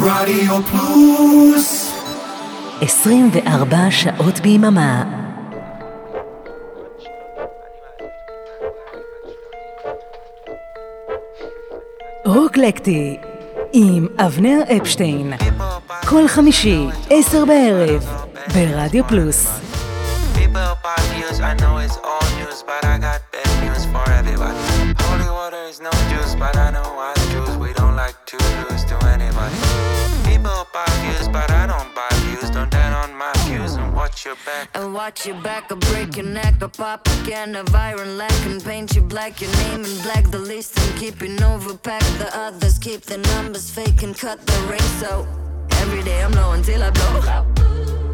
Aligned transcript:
רדיו 0.00 0.62
פלוס 0.62 1.94
24 2.80 3.76
שעות 3.90 4.40
ביממה 4.40 5.04
רוקלקטי 12.24 13.16
עם 13.72 14.06
אבנר 14.18 14.60
אפשטיין 14.76 15.32
כל 16.08 16.28
חמישי, 16.28 16.86
עשר 17.10 17.44
בערב, 17.44 18.06
ברדיו 18.54 19.04
פלוס 19.08 19.60
I 21.40 21.54
know 21.62 21.78
it's 21.78 21.96
all 22.08 22.26
news, 22.38 22.58
but 22.68 22.84
I 22.84 22.98
got 22.98 23.20
bad 23.32 23.50
news 23.64 23.84
for 23.92 24.04
everybody. 24.10 24.58
Holy 25.06 25.30
water 25.38 25.62
is 25.70 25.80
no 25.80 25.92
juice, 26.10 26.34
but 26.34 26.57
watch 34.18 34.26
your 34.26 34.36
back. 34.44 34.70
And 34.74 34.94
watch 34.94 35.26
your 35.26 35.40
back, 35.42 35.70
I'll 35.70 35.78
break 35.92 36.16
your 36.16 36.26
neck, 36.26 36.54
I'll 36.60 36.68
pop 36.68 37.06
a 37.06 37.24
can 37.24 37.54
of 37.54 37.72
iron 37.74 38.18
lack 38.18 38.46
and 38.46 38.62
paint 38.62 38.94
you 38.96 39.02
black. 39.02 39.40
Your 39.40 39.52
name 39.52 39.84
in 39.84 40.02
black, 40.02 40.30
the 40.30 40.38
least 40.38 40.78
and 40.78 40.98
keeping 40.98 41.36
overpacked. 41.36 42.18
The 42.18 42.30
others 42.36 42.78
keep 42.78 43.02
the 43.02 43.18
numbers 43.18 43.70
fake 43.70 44.02
and 44.02 44.16
cut 44.16 44.44
the 44.44 44.58
ring. 44.68 44.88
So 45.00 45.26
every 45.82 46.02
day 46.02 46.22
I'm 46.22 46.32
low 46.32 46.52
until 46.52 46.82
I 46.82 46.90
blow. 46.90 47.44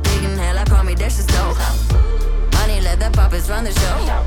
Big 0.03 0.25
in 0.25 0.37
hell, 0.37 0.59
I 0.59 0.65
call 0.65 0.85
me 0.85 0.95
Dash 0.95 1.15
Snow. 1.15 1.55
Money, 2.53 2.81
let 2.81 3.01
the 3.01 3.11
puppets 3.13 3.49
run 3.49 3.65
the 3.65 3.73
show. 3.73 4.25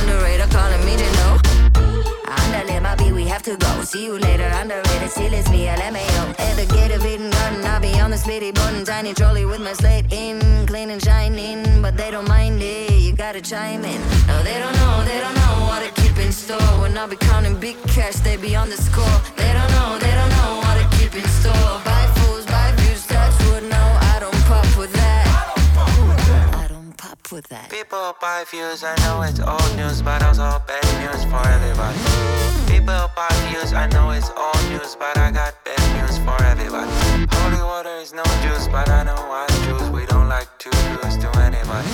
Underrated, 0.00 0.50
calling 0.50 0.84
me 0.84 0.96
to 0.96 1.12
know. 1.12 1.43
Andale, 1.74 2.82
my 2.82 2.94
B, 2.96 3.12
we 3.12 3.24
have 3.24 3.42
to 3.42 3.56
go. 3.56 3.82
See 3.82 4.04
you 4.04 4.18
later, 4.18 4.50
underrated. 4.54 5.10
Still 5.10 5.32
it's 5.32 5.48
me, 5.50 5.66
LMAO. 5.66 6.38
At 6.38 6.56
the 6.56 6.66
gate 6.74 6.92
of 6.92 7.04
Eden 7.04 7.30
Garden, 7.30 7.64
I'll 7.64 7.80
be 7.80 7.98
on 8.00 8.10
the 8.10 8.16
splitty 8.16 8.54
button. 8.54 8.84
Tiny 8.84 9.14
trolley 9.14 9.44
with 9.44 9.60
my 9.60 9.72
slate 9.72 10.12
in. 10.12 10.66
Clean 10.66 10.90
and 10.90 11.02
shining, 11.02 11.82
but 11.82 11.96
they 11.96 12.10
don't 12.10 12.28
mind 12.28 12.60
it. 12.62 12.90
You 12.92 13.12
gotta 13.12 13.40
chime 13.40 13.84
in. 13.84 14.00
No, 14.26 14.42
they 14.42 14.58
don't 14.58 14.74
know, 14.74 15.04
they 15.04 15.20
don't 15.20 15.34
know 15.34 15.66
what 15.68 15.80
to 15.84 16.02
keep 16.02 16.16
in 16.18 16.32
store. 16.32 16.72
When 16.80 16.96
I 16.96 17.06
be 17.06 17.16
counting 17.16 17.58
big 17.58 17.76
cash, 17.88 18.16
they 18.16 18.36
be 18.36 18.56
on 18.56 18.70
the 18.70 18.76
score. 18.76 19.18
They 19.36 19.52
don't 19.52 19.70
know, 19.76 19.98
they 19.98 20.12
don't 20.20 20.30
know 20.30 20.60
what 20.62 20.74
to 20.80 20.96
keep 20.96 21.14
in 21.14 21.28
store. 21.28 21.93
With 27.32 27.48
that. 27.48 27.70
People 27.70 28.16
buy 28.20 28.44
views, 28.50 28.84
I 28.84 28.94
know 29.04 29.22
it's 29.22 29.40
old 29.40 29.76
news, 29.76 30.02
but 30.02 30.22
I 30.22 30.28
also 30.28 30.60
bad 30.66 30.84
news 31.00 31.24
for 31.30 31.42
everybody. 31.46 31.98
People 32.70 33.10
buy 33.16 33.32
views, 33.48 33.72
I 33.72 33.86
know 33.88 34.10
it's 34.10 34.30
old 34.36 34.64
news, 34.70 34.96
but 34.96 35.16
I 35.16 35.30
got 35.30 35.54
bad 35.64 35.84
news 36.00 36.18
for 36.18 36.36
everybody. 36.44 36.90
Holy 37.30 37.62
water 37.62 37.96
is 38.02 38.12
no 38.12 38.24
juice, 38.42 38.68
but 38.68 38.88
I 38.88 39.04
know 39.04 39.16
I 39.16 39.46
choose. 39.64 39.90
We 39.90 40.06
don't 40.06 40.28
like 40.28 40.50
to 40.58 40.70
lose 41.02 41.16
to 41.18 41.28
anybody. 41.40 41.88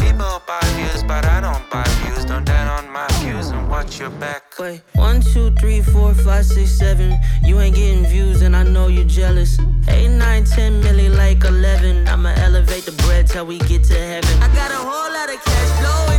People 0.00 0.42
buy 0.46 0.64
views, 0.76 1.02
but 1.02 1.24
I 1.24 1.40
don't 1.40 1.64
buy 1.70 1.84
views. 2.00 2.05
Don't 2.26 2.44
down 2.44 2.66
on 2.68 2.90
my 2.92 3.06
views 3.20 3.50
and 3.50 3.68
watch 3.70 4.00
your 4.00 4.10
back. 4.10 4.42
Wait, 4.58 4.82
one, 4.94 5.20
two, 5.20 5.50
three, 5.60 5.80
four, 5.80 6.12
five, 6.12 6.44
six, 6.44 6.70
seven. 6.70 7.18
You 7.44 7.60
ain't 7.60 7.76
getting 7.76 8.04
views, 8.04 8.42
and 8.42 8.56
I 8.56 8.64
know 8.64 8.88
you're 8.88 9.04
jealous. 9.04 9.58
Eight, 9.88 10.08
nine, 10.08 10.44
ten, 10.44 10.82
milli, 10.82 11.08
like 11.14 11.44
eleven. 11.44 12.08
I'ma 12.08 12.32
elevate 12.36 12.84
the 12.84 12.92
bread 13.04 13.26
till 13.28 13.46
we 13.46 13.58
get 13.58 13.84
to 13.84 13.94
heaven. 13.94 14.42
I 14.42 14.48
got 14.54 14.70
a 14.70 14.80
whole 14.88 15.12
lot 15.16 15.28
of 15.32 15.38
cash 15.44 15.70
flowing 15.80 16.15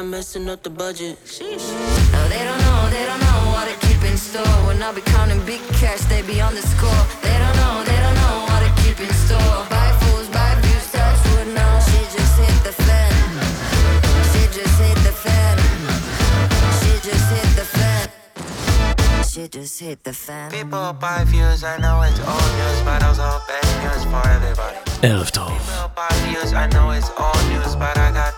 I'm 0.00 0.08
messing 0.08 0.48
up 0.48 0.62
the 0.62 0.70
budget. 0.70 1.18
Sheesh. 1.26 1.60
No, 2.10 2.28
they 2.32 2.42
don't 2.48 2.58
know, 2.64 2.88
they 2.88 3.04
don't 3.04 3.20
know 3.20 3.52
what 3.52 3.68
to 3.68 3.86
keep 3.86 4.02
in 4.02 4.16
store. 4.16 4.56
When 4.66 4.82
I 4.82 4.92
be 4.92 5.02
counting 5.02 5.44
big 5.44 5.60
cash, 5.76 6.00
they 6.08 6.22
be 6.22 6.40
on 6.40 6.54
the 6.54 6.62
score. 6.62 7.04
They 7.20 7.36
don't 7.36 7.56
know, 7.60 7.84
they 7.84 8.00
don't 8.00 8.14
know 8.14 8.48
what 8.48 8.60
to 8.64 8.70
keep 8.80 8.98
in 8.98 9.12
store. 9.12 9.60
Buy 9.68 9.92
fools, 10.00 10.28
buy 10.28 10.56
views, 10.64 10.90
that's 10.90 11.20
what 11.28 11.48
now. 11.48 11.80
She 11.80 12.00
just 12.16 12.32
hit 12.40 12.56
the 12.64 12.72
fan. 12.72 13.12
She 14.32 14.42
just 14.56 14.80
hit 14.80 14.96
the 15.04 15.12
fan. 15.12 15.56
She 16.80 16.92
just 17.04 17.26
hit 17.36 17.50
the 17.60 17.66
fan. 17.76 18.08
She 19.28 19.48
just 19.48 19.80
hit 19.80 20.02
the 20.02 20.14
fan. 20.14 20.50
People 20.50 20.94
buy 20.94 21.24
views, 21.24 21.62
I 21.62 21.76
know 21.76 22.00
it's 22.08 22.18
all 22.20 22.48
news, 22.56 22.80
but 22.88 23.02
I 23.02 23.08
was 23.10 23.18
all 23.18 23.42
bad 23.46 23.68
news 23.84 24.04
for 24.08 24.26
everybody. 24.32 24.78
Elf 25.02 25.30
People 25.32 25.92
buy 25.94 26.08
views, 26.24 26.54
I 26.54 26.68
know 26.72 26.88
it's 26.88 27.10
old 27.20 27.44
news, 27.52 27.76
but 27.76 27.98
I 27.98 28.12
got 28.12 28.32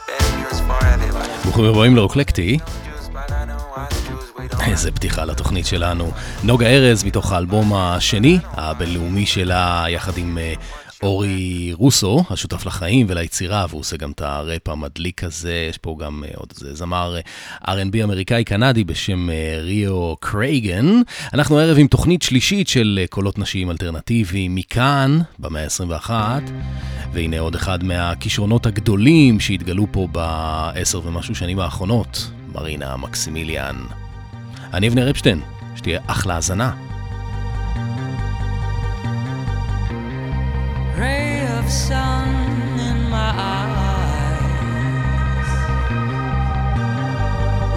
ברוכים 1.44 1.64
הבאים 1.64 1.96
לרוקלקטי. 1.96 2.58
איזה 4.66 4.92
פתיחה 4.92 5.24
לתוכנית 5.24 5.66
שלנו. 5.66 6.10
נוגה 6.42 6.66
ארז 6.66 7.04
מתוך 7.04 7.32
האלבום 7.32 7.74
השני, 7.74 8.38
הבינלאומי 8.52 9.26
שלה, 9.26 9.84
יחד 9.88 10.18
עם 10.18 10.38
אה, 10.38 10.54
אורי 11.02 11.72
רוסו, 11.72 12.24
השותף 12.30 12.66
לחיים 12.66 13.06
וליצירה, 13.08 13.66
והוא 13.68 13.80
עושה 13.80 13.96
גם 13.96 14.10
את 14.10 14.20
הראפ 14.20 14.68
המדליק 14.68 15.24
הזה, 15.24 15.66
יש 15.70 15.78
פה 15.78 15.96
גם 16.00 16.24
אה, 16.24 16.30
עוד 16.36 16.52
איזה 16.54 16.74
זמר 16.74 17.16
אה, 17.66 17.74
R&B 17.74 18.04
אמריקאי-קנדי 18.04 18.84
בשם 18.84 19.30
אה, 19.30 19.58
ריו 19.60 20.16
קרייגן. 20.20 20.86
אנחנו 21.34 21.58
הערב 21.58 21.78
עם 21.78 21.86
תוכנית 21.86 22.22
שלישית 22.22 22.68
של 22.68 23.04
קולות 23.10 23.38
נשיים 23.38 23.70
אלטרנטיביים 23.70 24.54
מכאן, 24.54 25.18
במאה 25.38 25.64
ה-21, 25.64 26.10
והנה 27.12 27.40
עוד 27.40 27.54
אחד 27.54 27.84
מהכישרונות 27.84 28.66
הגדולים 28.66 29.40
שהתגלו 29.40 29.86
פה 29.90 30.08
בעשר 30.12 31.00
ומשהו 31.04 31.34
שנים 31.34 31.58
האחרונות, 31.58 32.30
מרינה 32.52 32.96
מקסימיליאן. 32.96 33.76
אני 34.74 34.88
אבנר 34.88 35.10
אפשטיין, 35.10 35.40
שתהיה 35.76 36.00
אחלה 36.06 36.34
האזנה. 36.34 36.91
Sun 41.70 42.28
in 42.78 43.10
my 43.10 43.32
eyes. 43.36 43.72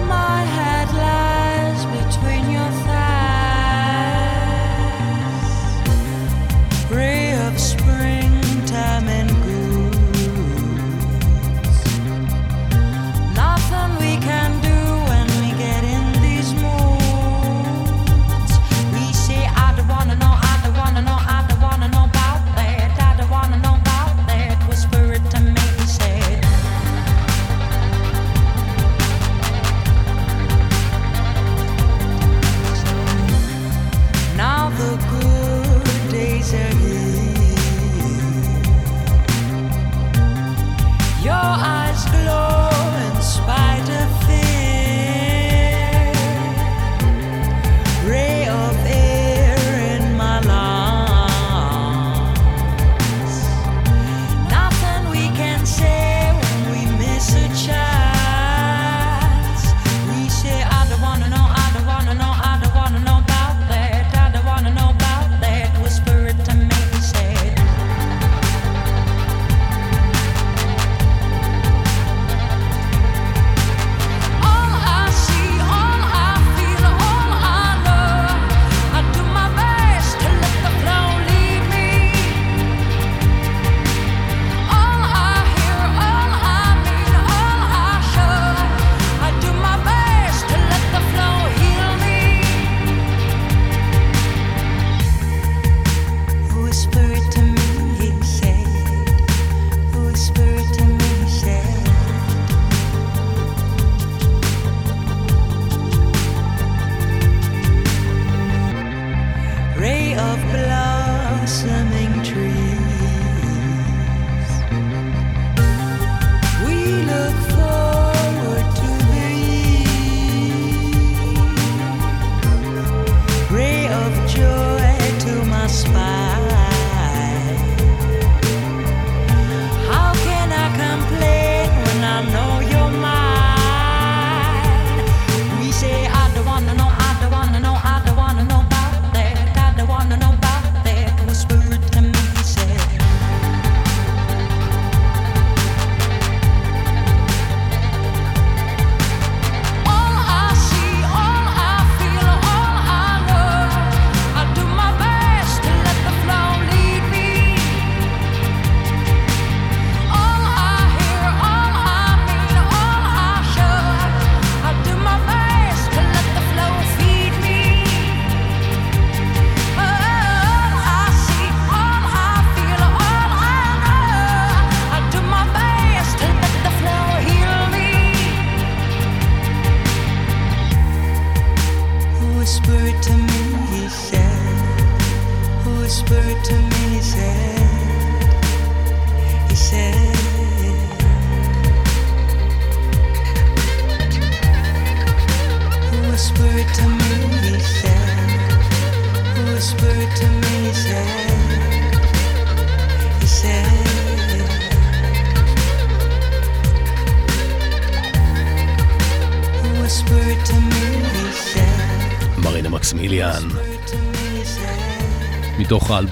My 0.08 0.40
head 0.56 0.88
lies 0.94 1.84
between 1.98 2.50
your 2.50 2.55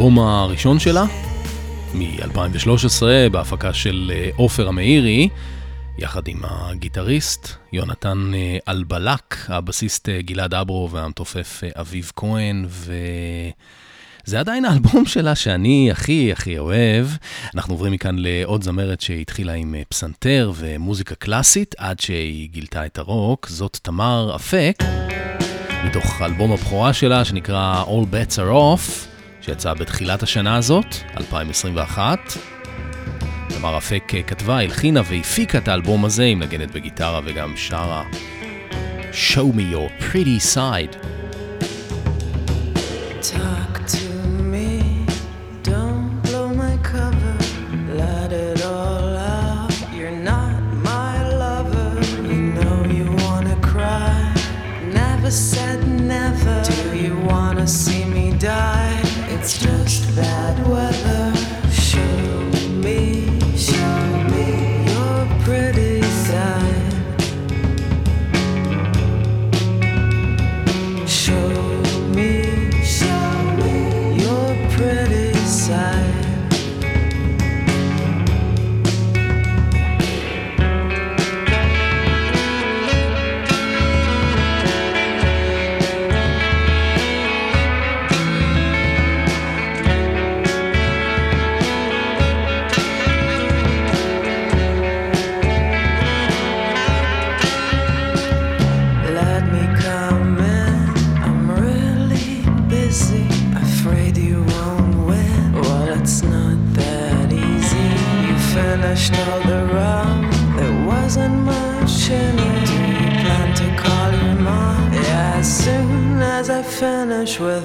האלבום 0.04 0.18
הראשון 0.18 0.78
שלה, 0.78 1.04
מ-2013, 1.94 3.02
בהפקה 3.32 3.72
של 3.72 4.12
אה, 4.14 4.30
עופר 4.36 4.68
המאירי, 4.68 5.28
יחד 5.98 6.28
עם 6.28 6.40
הגיטריסט 6.42 7.48
יונתן 7.72 8.32
אה, 8.34 8.58
אלבלק, 8.68 9.36
הבסיסט 9.48 10.08
אה, 10.08 10.22
גלעד 10.22 10.54
אברו 10.54 10.90
והמתופף 10.90 11.60
אביב 11.80 12.12
כהן, 12.16 12.64
ו... 12.68 12.94
זה 14.24 14.40
עדיין 14.40 14.64
האלבום 14.64 15.06
שלה 15.06 15.34
שאני 15.34 15.90
הכי 15.90 16.32
הכי 16.32 16.58
אוהב. 16.58 17.06
אנחנו 17.54 17.74
עוברים 17.74 17.92
מכאן 17.92 18.16
לעוד 18.18 18.62
זמרת 18.62 19.00
שהתחילה 19.00 19.52
עם 19.52 19.74
פסנתר 19.88 20.52
ומוזיקה 20.56 21.14
קלאסית 21.14 21.74
עד 21.78 22.00
שהיא 22.00 22.48
גילתה 22.48 22.86
את 22.86 22.98
הרוק, 22.98 23.48
זאת 23.48 23.78
תמר 23.82 24.32
אפק, 24.36 24.76
מתוך 25.84 26.22
אלבום 26.22 26.52
הבכורה 26.52 26.92
שלה 26.92 27.24
שנקרא 27.24 27.84
All 27.86 28.14
Bets 28.14 28.36
are 28.36 28.52
Off. 28.52 29.13
שיצאה 29.44 29.74
בתחילת 29.74 30.22
השנה 30.22 30.56
הזאת, 30.56 30.86
2021. 31.16 32.18
תמר 33.48 33.78
אפק 33.78 34.12
אה, 34.14 34.22
כתבה, 34.22 34.60
הלחינה 34.60 35.00
והפיקה 35.04 35.58
את 35.58 35.68
האלבום 35.68 36.04
הזה, 36.04 36.22
היא 36.22 36.36
מנגנת 36.36 36.70
בגיטרה 36.70 37.20
וגם 37.24 37.56
שרה. 37.56 38.04
Show 39.12 39.56
me 39.56 39.74
your 39.74 40.02
pretty 40.02 40.54
side. 40.54 40.96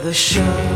the 0.09 0.15
show. 0.15 0.68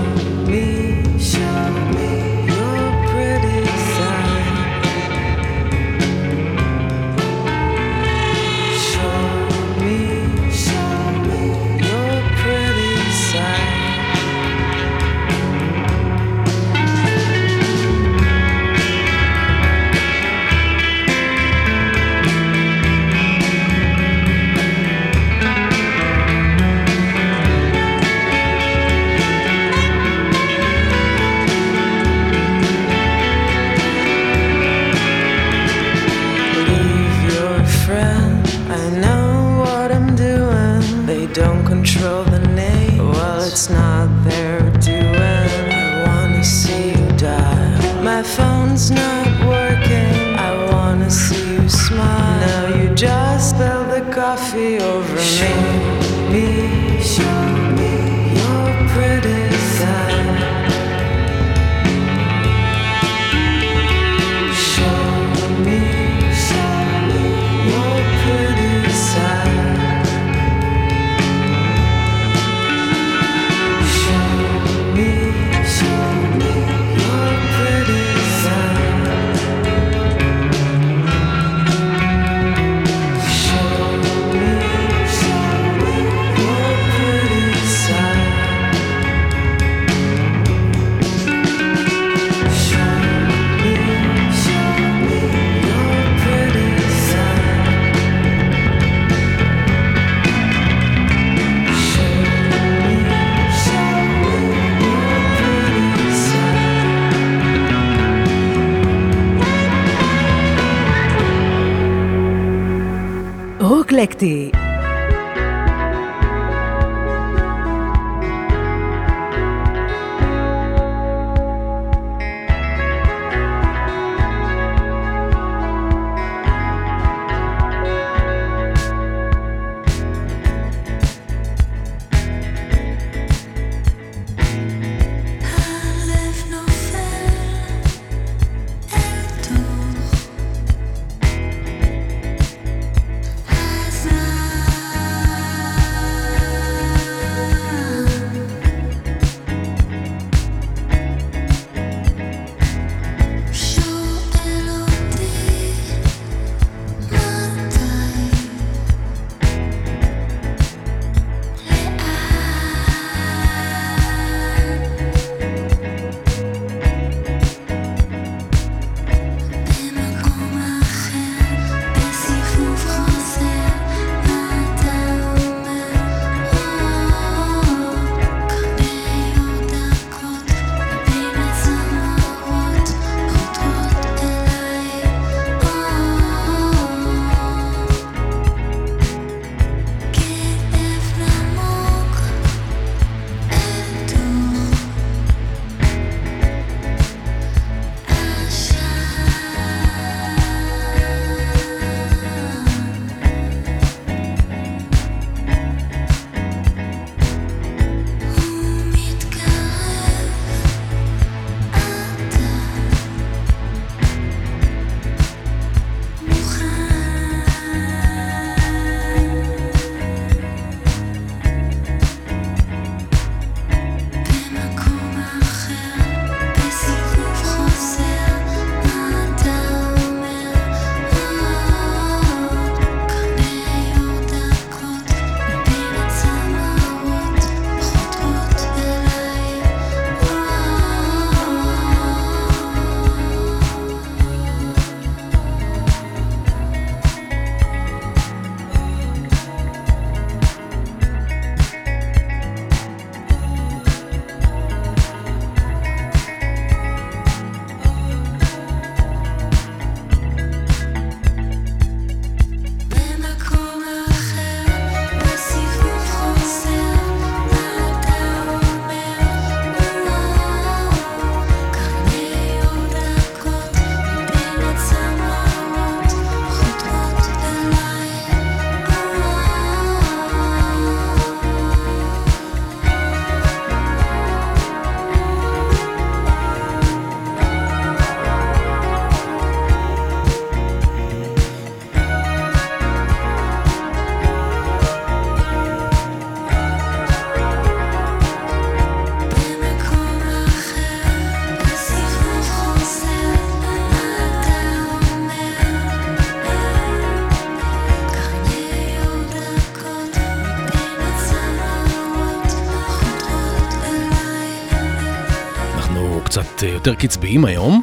יותר 316.87 316.99
קצביים 316.99 317.45
היום. 317.45 317.81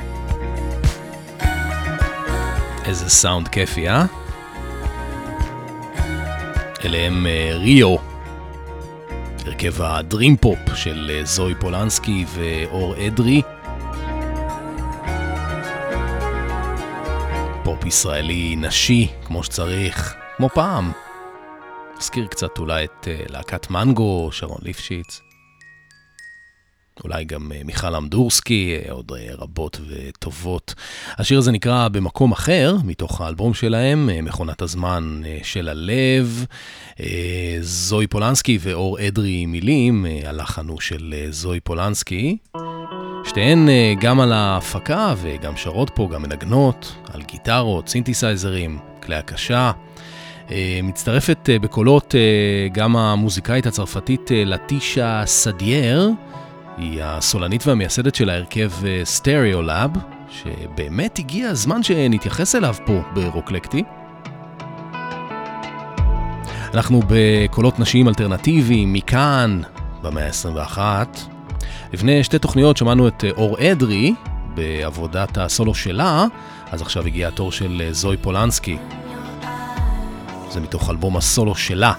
איזה 2.85 3.11
סאונד 3.11 3.49
כיפי, 3.49 3.89
אה? 3.89 4.05
אלה 6.85 6.99
הם 6.99 7.27
אה, 7.27 7.51
ריו, 7.55 7.97
הרכב 9.47 9.83
ה 9.83 9.92
dream 9.92 10.37
pop 10.37 10.59
של 10.75 11.11
אה, 11.15 11.25
זואי 11.25 11.55
פולנסקי 11.55 12.25
ואור 12.29 12.95
אדרי. 13.07 13.43
פופ 17.65 17.85
ישראלי 17.85 18.57
נשי, 18.59 19.09
כמו 19.25 19.43
שצריך, 19.43 20.15
כמו 20.37 20.49
פעם. 20.49 20.93
מזכיר 21.99 22.27
קצת 22.27 22.59
אולי 22.59 22.85
את 22.85 23.09
להקת 23.29 23.71
מנגו, 23.71 24.29
שרון 24.33 24.59
ליפשיץ. 24.63 25.30
אולי 27.05 27.25
גם 27.25 27.53
אה, 27.53 27.61
מיכל 27.65 27.95
אמדורסקי, 27.95 28.77
אה, 28.77 28.93
עוד 28.93 29.13
אה, 29.17 29.35
רבות 29.39 29.81
וטובות. 29.89 30.75
השיר 31.19 31.39
הזה 31.39 31.53
נקרא 31.53 31.89
במקום 31.89 32.33
אחר, 32.33 32.77
מתוך 32.85 33.21
האלבום 33.21 33.55
שלהם, 33.55 34.11
מכונת 34.23 34.63
הזמן 34.63 35.23
של 35.43 35.69
הלב. 35.69 36.45
זוהי 37.61 38.07
פולנסקי 38.07 38.59
ואור 38.61 38.99
אדרי 39.01 39.47
מילים, 39.47 40.07
הלחן 40.25 40.69
הוא 40.69 40.81
של 40.81 41.15
זוהי 41.31 41.61
פולנסקי. 41.61 42.37
שתיהן 43.25 43.69
גם 44.01 44.21
על 44.21 44.33
ההפקה 44.33 45.15
וגם 45.23 45.57
שרות 45.57 45.91
פה, 45.95 46.09
גם 46.13 46.23
מנגנות, 46.23 46.97
על 47.13 47.23
גיטרות, 47.23 47.89
סינתסייזרים, 47.89 48.79
כלי 49.03 49.17
הקשה. 49.17 49.73
מצטרפת 50.83 51.49
בקולות 51.63 52.15
גם 52.73 52.97
המוזיקאית 52.97 53.67
הצרפתית 53.67 54.31
לטיסיה 54.47 55.23
סאדייר. 55.27 56.11
היא 56.77 57.03
הסולנית 57.03 57.67
והמייסדת 57.67 58.15
של 58.15 58.31
ההרכב 58.31 58.71
סטריאולאב, 59.05 59.97
אה, 59.97 60.03
שבאמת 60.31 61.19
הגיע 61.19 61.49
הזמן 61.49 61.83
שנתייחס 61.83 62.55
אליו 62.55 62.75
פה 62.87 63.01
ברוקלקטי. 63.15 63.83
אנחנו 66.75 67.01
בקולות 67.09 67.79
נשיים 67.79 68.09
אלטרנטיביים 68.09 68.93
מכאן, 68.93 69.61
במאה 70.03 70.27
ה-21. 70.27 70.79
לפני 71.93 72.25
שתי 72.25 72.39
תוכניות 72.39 72.77
שמענו 72.77 73.09
את 73.09 73.25
אה, 73.25 73.31
אור 73.31 73.57
אדרי 73.61 74.15
בעבודת 74.55 75.39
הסולו 75.39 75.75
שלה, 75.75 76.27
אז 76.71 76.83
עכשיו 76.83 77.07
הגיע 77.07 77.29
התור 77.29 77.53
של 77.53 77.83
אה, 77.85 77.93
זואי 77.93 78.17
פולנסקי. 78.17 78.77
זה 80.51 80.61
מתוך 80.61 80.91
אלבום 80.91 81.17
הסולו 81.17 81.55
שלה, 81.55 81.93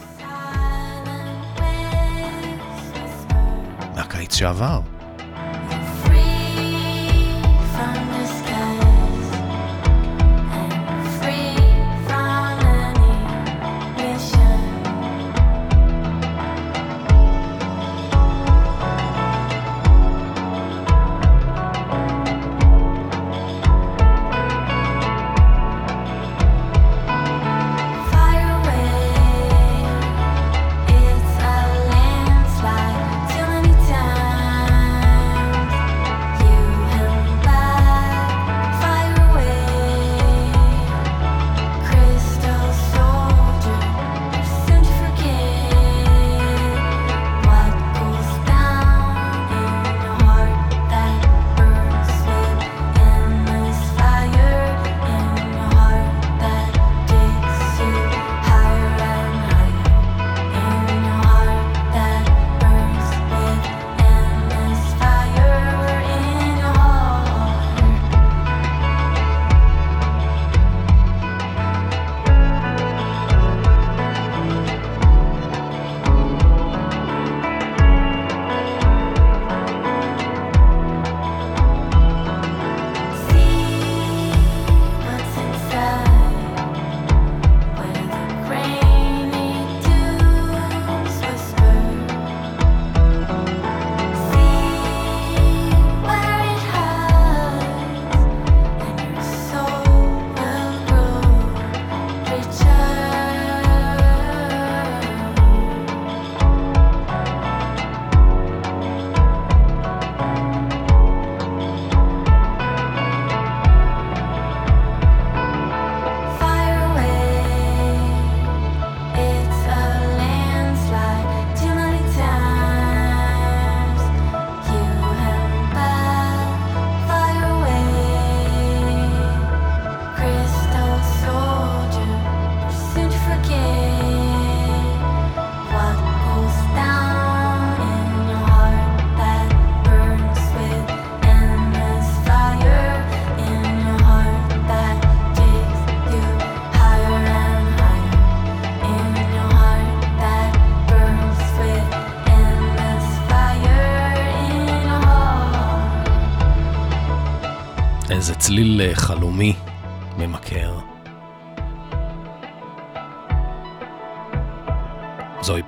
שעבר. 4.40 4.80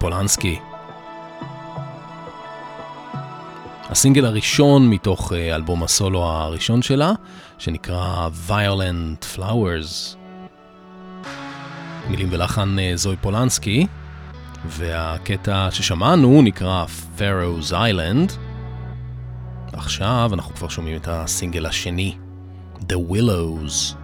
פולנסקי. 0.03 0.59
הסינגל 3.89 4.25
הראשון 4.25 4.89
מתוך 4.89 5.33
אה, 5.33 5.55
אלבום 5.55 5.83
הסולו 5.83 6.23
הראשון 6.23 6.81
שלה, 6.81 7.11
שנקרא 7.57 8.29
Violent 8.49 9.37
Flowers. 9.37 10.17
מילים 12.09 12.27
ולחן 12.31 12.79
אה, 12.79 12.91
זוהי 12.95 13.17
פולנסקי, 13.17 13.87
והקטע 14.65 15.67
ששמענו 15.71 16.41
נקרא 16.41 16.85
Pharaoh's 17.17 17.71
Island. 17.71 18.33
עכשיו 19.73 20.29
אנחנו 20.33 20.55
כבר 20.55 20.67
שומעים 20.67 20.97
את 20.97 21.07
הסינגל 21.07 21.65
השני. 21.65 22.17
The 22.79 23.11
Willows. 23.11 24.02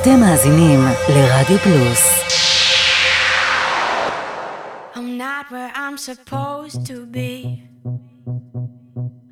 אתם 0.00 0.20
מאזינים 0.20 0.80
לרדיו 1.08 1.58
פלוס. 1.58 2.22
I'm 4.94 5.18
not 5.18 5.44
where 5.50 5.72
I'm 5.74 5.98
supposed 5.98 6.86
to 6.86 7.06
be. 7.06 7.32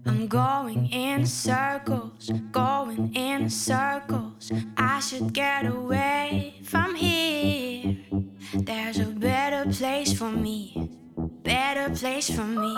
I'm 0.08 0.26
going 0.28 0.82
in 1.06 1.20
circles, 1.26 2.22
going 2.52 3.04
in 3.28 3.40
circles. 3.48 4.42
I 4.76 5.00
should 5.06 5.28
get 5.32 5.62
away 5.78 6.54
from 6.72 6.94
here. 6.94 7.96
There's 8.68 8.98
a 9.08 9.10
better 9.28 9.62
place 9.78 10.12
for 10.20 10.32
me, 10.46 10.60
better 11.52 11.86
place 12.00 12.28
for 12.36 12.48
me. 12.62 12.74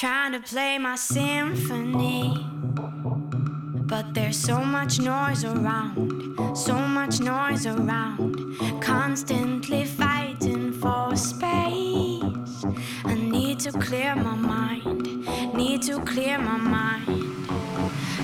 Trying 0.00 0.32
to 0.36 0.40
play 0.52 0.72
my 0.78 0.96
symphony. 1.14 2.22
But 3.91 4.13
there's 4.13 4.37
so 4.37 4.63
much 4.63 5.01
noise 5.01 5.43
around, 5.43 6.55
so 6.55 6.75
much 6.75 7.19
noise 7.19 7.65
around, 7.65 8.55
constantly 8.79 9.83
fighting 9.83 10.71
for 10.71 11.13
space. 11.17 12.63
I 13.03 13.15
need 13.15 13.59
to 13.59 13.73
clear 13.73 14.15
my 14.15 14.33
mind, 14.33 15.27
need 15.53 15.81
to 15.89 15.99
clear 16.05 16.37
my 16.39 16.55
mind. 16.55 17.49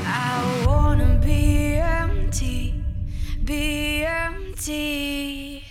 I 0.06 0.64
wanna 0.66 1.20
be 1.22 1.76
empty, 1.76 2.74
be 3.44 4.06
empty. 4.06 5.66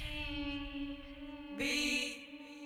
Be 1.57 2.19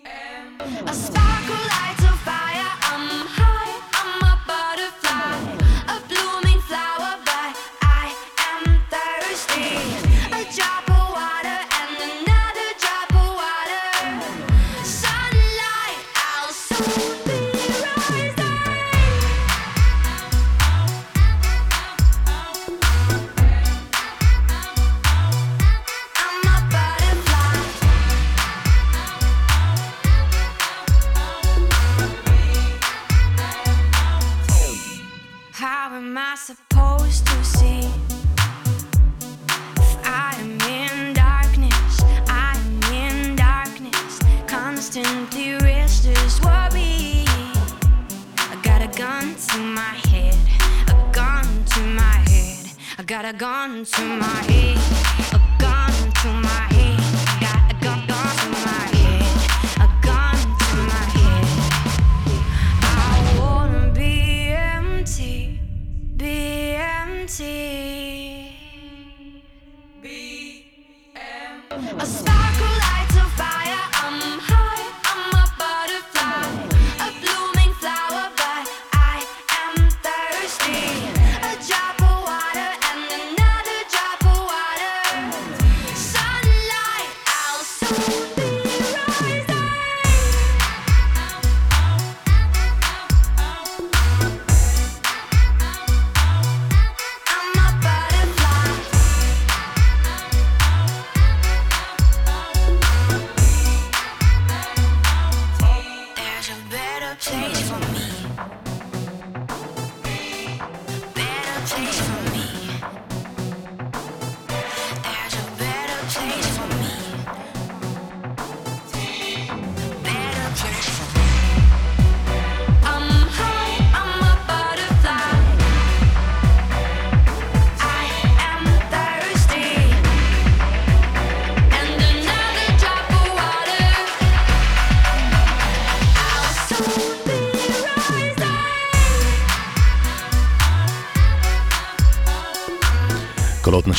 empty. 0.04 0.84
A 0.84 0.92
sparkle 0.92 1.62
lights 1.74 2.04
a 2.04 2.12
fire. 2.26 2.72
I'm 2.90 3.39
gone 53.32 53.84
to 53.84 54.02
my 54.02 54.42
head. 54.48 54.99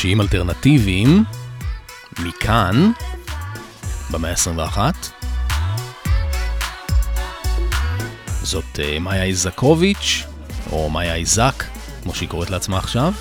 קולות 0.02 0.14
נשיים 0.14 0.22
אלטרנטיביים, 0.22 1.24
מכאן, 2.20 2.92
במאה 4.12 4.32
ה-21. 4.32 4.78
זאת 8.42 8.80
אה, 8.80 9.00
מאיה 9.00 9.24
איזקוביץ', 9.24 10.24
או 10.72 10.90
מאיה 10.90 11.16
איזק, 11.16 11.64
כמו 12.04 12.16
שהיא 12.16 12.30
קוראת 12.30 12.50
לעצמה 12.50 12.78
עכשיו. 12.78 13.14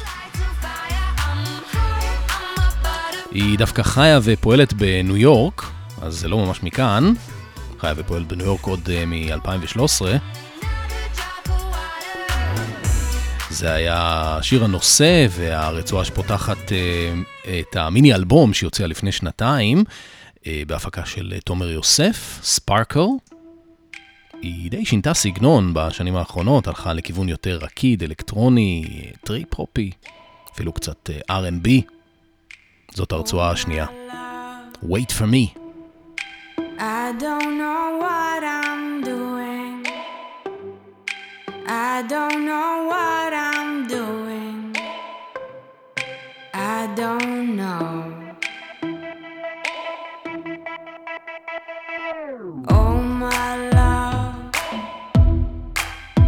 היא 3.30 3.58
דווקא 3.58 3.82
חיה 3.82 4.20
ופועלת 4.22 4.72
בניו 4.72 5.16
יורק, 5.16 5.70
אז 6.02 6.14
זה 6.14 6.28
לא 6.28 6.38
ממש 6.38 6.62
מכאן. 6.62 7.12
חיה 7.80 7.94
ופועלת 7.96 8.26
בניו 8.26 8.46
יורק 8.46 8.64
עוד 8.64 8.90
אה, 8.90 9.04
מ-2013. 9.06 10.04
זה 13.60 13.72
היה 13.72 14.38
שיר 14.42 14.64
הנושא 14.64 15.26
והרצועה 15.30 16.04
שפותחת 16.04 16.72
אה, 16.72 17.60
את 17.60 17.76
המיני 17.76 18.14
אלבום 18.14 18.52
שיוצא 18.52 18.86
לפני 18.86 19.12
שנתיים, 19.12 19.84
אה, 20.46 20.62
בהפקה 20.66 21.04
של 21.06 21.32
אה, 21.34 21.40
תומר 21.40 21.70
יוסף, 21.70 22.40
Sparkle. 22.42 23.00
היא 24.42 24.70
די 24.70 24.84
שינתה 24.84 25.14
סגנון 25.14 25.74
בשנים 25.74 26.16
האחרונות, 26.16 26.68
הלכה 26.68 26.92
לכיוון 26.92 27.28
יותר 27.28 27.58
רקיד, 27.62 28.02
אלקטרוני, 28.02 28.84
טריפ-הופי, 29.24 29.90
אפילו 30.54 30.72
קצת 30.72 31.10
R&B. 31.30 31.68
זאת 32.94 33.12
הרצועה 33.12 33.50
השנייה. 33.50 33.86
Wait 34.82 35.12
for 35.18 35.26
me. 35.26 35.58
I 36.78 37.12
don't 37.24 37.52
know 37.60 37.84
what 38.02 38.42
I'm 38.58 39.04
doing. 39.04 39.86
I 41.66 42.02
don't 42.08 42.40
know 42.46 42.70
what 42.90 43.32
I'm 43.34 43.49
I 46.82 46.86
don't 46.94 47.56
know. 47.56 48.34
Oh, 52.70 52.94
my 53.02 53.68
love. 53.68 54.50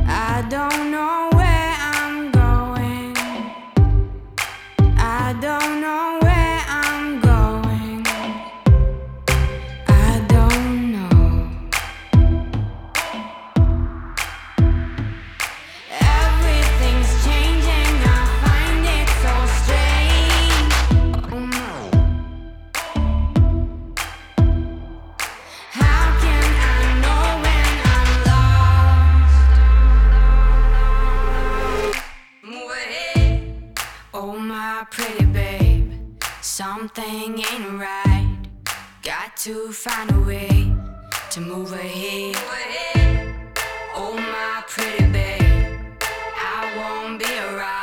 I 0.06 0.44
don't 0.50 0.90
know 0.90 1.30
where 1.32 1.74
I'm 1.94 2.30
going. 2.32 3.16
I 4.98 5.34
don't 5.40 5.80
know 5.80 6.21
my 34.82 34.86
pretty 34.86 35.24
babe. 35.26 35.92
Something 36.40 37.38
ain't 37.38 37.78
right. 37.78 38.36
Got 39.04 39.36
to 39.44 39.70
find 39.70 40.10
a 40.10 40.20
way 40.20 40.74
to 41.30 41.40
move 41.40 41.72
ahead. 41.72 42.36
Oh, 43.94 44.16
my 44.16 44.64
pretty 44.66 45.06
babe. 45.12 46.02
I 46.36 46.74
won't 46.76 47.20
be 47.20 47.32
around. 47.38 47.81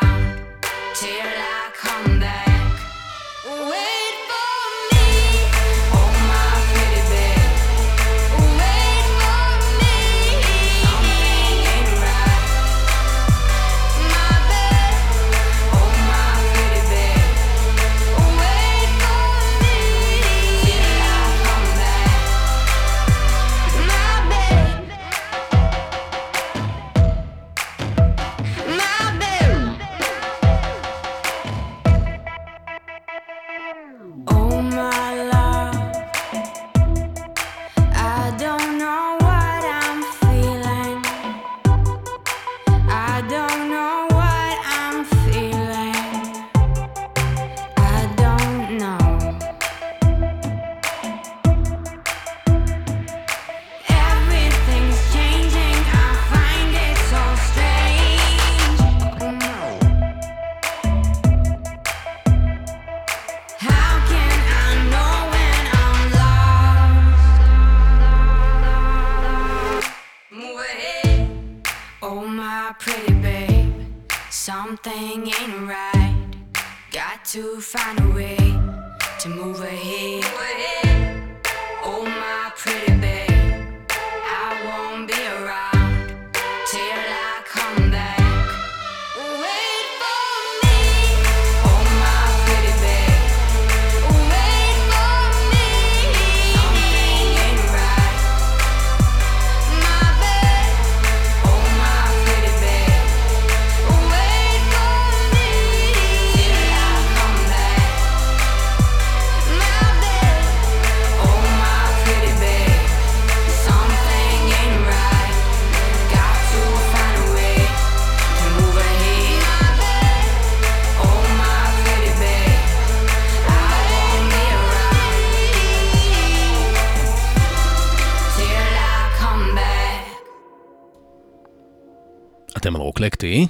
אקלקטי. 133.00 133.48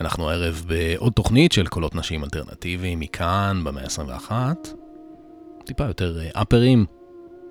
אנחנו 0.00 0.30
הערב 0.30 0.64
בעוד 0.66 1.12
תוכנית 1.12 1.52
של 1.52 1.66
קולות 1.66 1.94
נשים 1.94 2.24
אלטרנטיביים 2.24 3.00
מכאן, 3.00 3.60
במאה 3.64 3.82
ה-21. 3.82 4.32
טיפה 5.64 5.84
יותר 5.84 6.20
אה, 6.20 6.42
אפרים, 6.42 6.86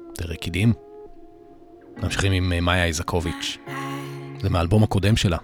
יותר 0.08 0.26
רקידים. 0.26 0.74
ממשיכים 1.98 2.32
עם 2.32 2.54
אה, 2.54 2.62
מאיה 2.62 2.86
איזקוביץ'. 2.86 3.58
זה 4.42 4.50
מהאלבום 4.50 4.84
הקודם 4.84 5.18
שלה, 5.18 5.38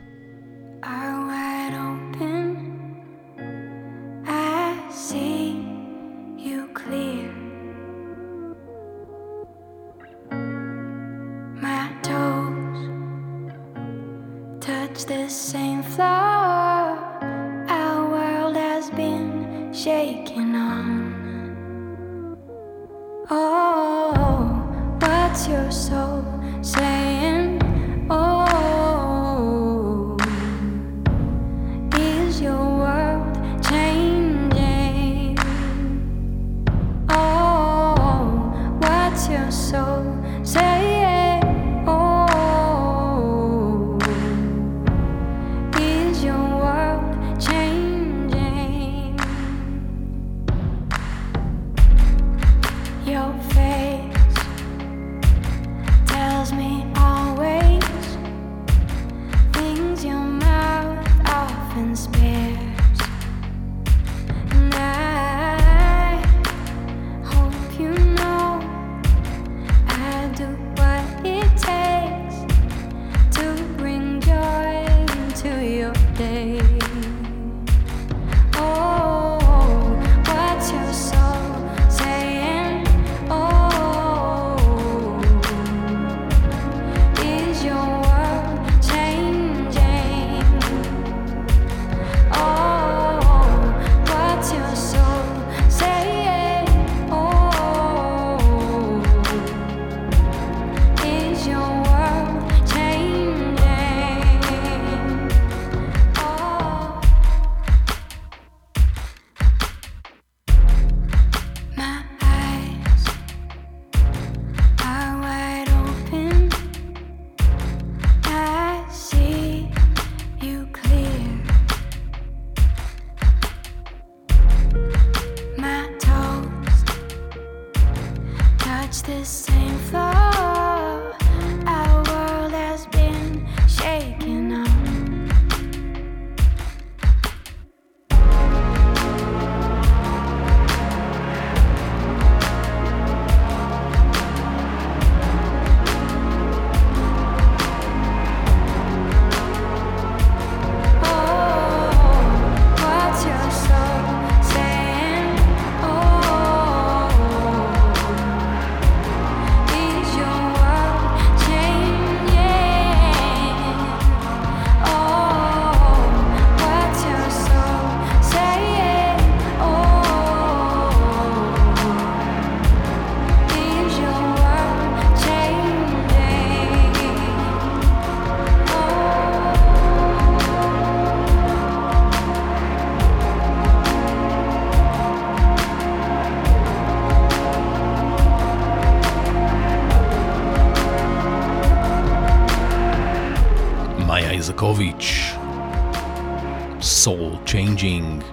Changing, 197.46 198.24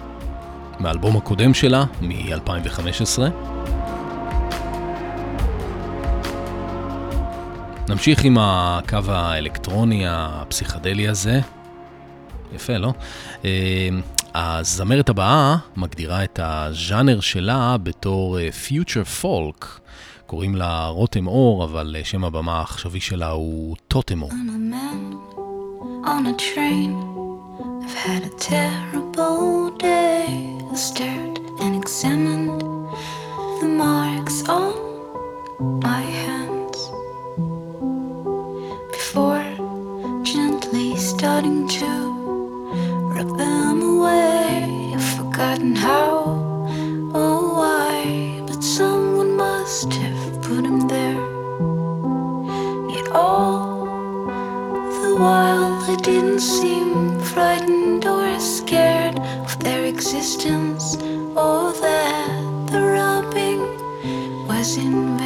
מהאלבום 0.81 1.17
הקודם 1.17 1.55
שלה, 1.55 1.85
מ-2015. 2.01 3.23
נמשיך 7.89 8.25
עם 8.25 8.37
הקו 8.41 8.99
האלקטרוני 9.09 10.05
הפסיכדלי 10.07 11.09
הזה. 11.09 11.41
יפה, 12.55 12.77
לא? 12.77 12.93
אה, 13.45 13.89
הזמרת 14.35 15.09
הבאה 15.09 15.57
מגדירה 15.77 16.25
את 16.25 16.41
הז'אנר 16.43 17.21
שלה 17.21 17.77
בתור 17.83 18.51
פיוטר 18.51 19.05
פולק. 19.05 19.81
קוראים 20.27 20.57
לה 20.57 20.87
רותם 20.87 21.27
אור, 21.27 21.65
אבל 21.65 21.97
שם 22.05 22.25
הבמה 22.25 22.59
העכשווי 22.59 23.01
שלה 23.01 23.31
הוא 23.31 23.77
טוטמו. 23.89 24.29
On 26.05 26.27
a 26.27 26.35
train, 26.41 27.18
I've 27.89 27.95
had 27.95 28.25
a 28.25 28.29
terrible 28.37 29.71
day. 29.71 30.55
I 30.71 30.75
stared 30.75 31.39
and 31.59 31.75
examined 31.75 32.61
the 33.63 33.67
marks 33.67 34.47
on 34.47 34.75
my 35.81 36.03
hands 36.03 36.91
before 38.93 39.43
gently 40.23 40.97
starting 40.97 41.67
to 41.81 41.91
rub 43.15 43.39
them 43.39 43.81
away. 43.81 44.93
I've 44.95 45.17
forgotten 45.17 45.75
how 45.75 46.25
or 47.15 47.55
why, 47.57 48.43
but 48.47 48.63
someone 48.63 49.35
must 49.35 49.91
have 49.95 50.18
while. 55.19 55.83
I 55.91 55.97
didn't 55.97 56.41
seem 56.41 57.19
frightened 57.21 58.07
or 58.07 58.39
scared 58.39 59.19
of 59.19 59.59
their 59.59 59.85
existence 59.85 60.97
or 61.35 61.73
that 61.73 62.69
the 62.71 62.81
rubbing 62.81 63.61
was 64.47 64.77
in 64.77 65.18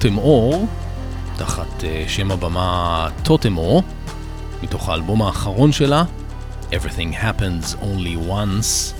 רותם 0.00 0.18
אור, 0.18 0.66
תחת 1.36 1.84
אה, 1.84 2.04
שם 2.08 2.30
הבמה 2.30 3.08
טוטם 3.24 3.56
אור, 3.56 3.82
מתוך 4.62 4.88
האלבום 4.88 5.22
האחרון 5.22 5.72
שלה, 5.72 6.04
Everything 6.70 7.14
Happens 7.22 7.76
Only 7.82 8.30
Once, 8.30 8.94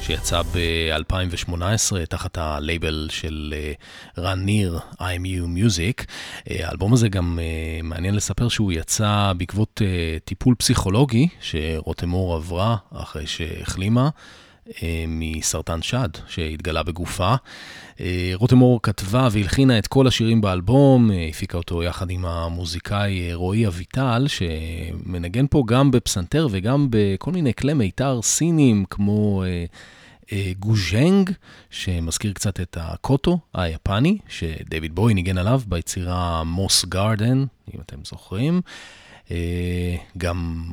שיצא 0.00 0.42
ב-2018 0.42 2.06
תחת 2.08 2.38
הלייבל 2.38 3.08
של 3.10 3.54
אה, 3.56 3.72
רן 4.18 4.38
ניר, 4.44 4.78
IMU 5.00 5.44
Music. 5.56 6.04
אה, 6.50 6.68
האלבום 6.68 6.92
הזה 6.92 7.08
גם 7.08 7.38
מעניין 7.82 8.14
לספר 8.14 8.48
שהוא 8.48 8.72
יצא 8.72 9.32
בעקבות 9.36 9.82
טיפול 10.24 10.54
פסיכולוגי 10.54 11.28
שרותם 11.40 12.12
אור 12.12 12.34
עברה 12.34 12.76
אחרי 12.92 13.26
שהחלימה. 13.26 14.08
אה, 14.82 15.04
מסרטן 15.08 15.82
שד 15.82 16.08
שהתגלה 16.28 16.82
בגופה. 16.82 17.34
אה, 18.00 18.32
רותם 18.34 18.62
אור 18.62 18.82
כתבה 18.82 19.28
והלחינה 19.32 19.78
את 19.78 19.86
כל 19.86 20.06
השירים 20.06 20.40
באלבום, 20.40 21.10
אה, 21.10 21.26
הפיקה 21.30 21.58
אותו 21.58 21.82
יחד 21.82 22.10
עם 22.10 22.24
המוזיקאי 22.24 23.34
רועי 23.34 23.66
אביטל, 23.66 24.26
שמנגן 24.28 25.46
פה 25.46 25.62
גם 25.66 25.90
בפסנתר 25.90 26.48
וגם 26.50 26.86
בכל 26.90 27.30
מיני 27.30 27.54
כלי 27.54 27.74
מיתר 27.74 28.22
סינים 28.22 28.84
כמו 28.90 29.44
גוז'נג, 30.58 31.30
שמזכיר 31.70 32.32
קצת 32.32 32.60
את 32.60 32.76
הקוטו 32.80 33.38
היפני, 33.54 34.18
שדייוויד 34.28 34.94
בוי 34.94 35.14
ניגן 35.14 35.38
עליו 35.38 35.60
ביצירה 35.66 36.44
מוס 36.44 36.84
גארדן, 36.84 37.44
אם 37.74 37.80
אתם 37.80 37.96
זוכרים. 38.04 38.60
אה, 39.32 39.96
גם 40.18 40.64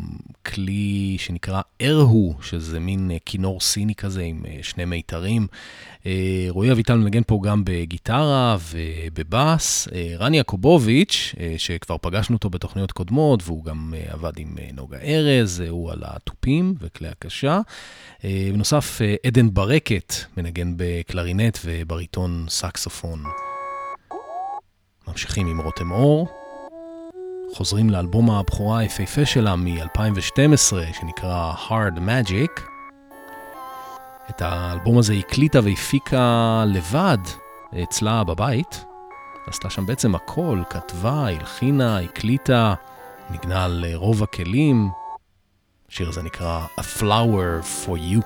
כלי 0.45 1.15
שנקרא 1.19 1.61
ארהו, 1.81 2.35
שזה 2.41 2.79
מין 2.79 3.11
אה, 3.11 3.17
כינור 3.25 3.61
סיני 3.61 3.95
כזה 3.95 4.21
עם 4.21 4.43
אה, 4.47 4.57
שני 4.61 4.85
מיתרים. 4.85 5.47
רועי 6.49 6.71
אביטל 6.71 6.95
מנגן 6.95 7.21
פה 7.27 7.39
גם 7.43 7.61
בגיטרה 7.65 8.57
ובבאס. 8.71 9.87
רני 10.17 10.37
יעקובוביץ', 10.37 11.35
שכבר 11.57 11.97
פגשנו 12.01 12.35
אותו 12.35 12.49
בתוכניות 12.49 12.91
קודמות, 12.91 13.43
והוא 13.45 13.63
גם 13.63 13.93
עבד 14.07 14.31
עם 14.37 14.55
נוגה 14.73 14.97
ארז, 14.97 15.63
הוא 15.69 15.91
על 15.91 16.03
התופים 16.05 16.73
וכלי 16.79 17.07
הקשה. 17.07 17.59
בנוסף, 18.23 19.01
עדן 19.25 19.53
ברקת 19.53 20.13
מנגן 20.37 20.73
בקלרינט 20.77 21.57
ובריטון 21.65 22.45
סקסופון. 22.49 23.23
ממשיכים 25.07 25.47
עם 25.47 25.61
רותם 25.61 25.91
אור. 25.91 26.38
חוזרים 27.53 27.89
לאלבום 27.89 28.31
הבכורה 28.31 28.79
היפהפה 28.79 29.25
שלה 29.25 29.55
מ-2012, 29.55 30.73
שנקרא 30.93 31.53
Hard 31.67 31.97
Magic. 31.97 32.61
את 34.29 34.41
האלבום 34.41 34.97
הזה 34.97 35.13
הקליטה 35.13 35.59
והפיקה 35.63 36.63
לבד 36.67 37.17
אצלה 37.83 38.23
בבית, 38.23 38.85
עשתה 39.47 39.69
שם 39.69 39.85
בעצם 39.85 40.15
הכל, 40.15 40.61
כתבה, 40.69 41.27
הלחינה, 41.27 41.99
הקליטה, 41.99 42.73
ניגנה 43.29 43.65
על 43.65 43.85
רוב 43.93 44.23
הכלים. 44.23 44.89
השיר 45.89 46.09
הזה 46.09 46.23
נקרא 46.23 46.65
A 46.79 46.83
Flower 46.99 47.63
for 47.85 47.97
You. 47.97 48.23